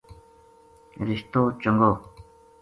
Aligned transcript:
رشتو 1.07 1.41
چنگو 1.61 1.91